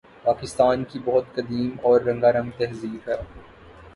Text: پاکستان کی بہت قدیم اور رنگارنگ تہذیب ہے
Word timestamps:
پاکستان 0.23 0.83
کی 0.83 0.99
بہت 1.05 1.25
قدیم 1.35 1.75
اور 1.83 2.01
رنگارنگ 2.01 2.49
تہذیب 2.57 3.09
ہے 3.09 3.21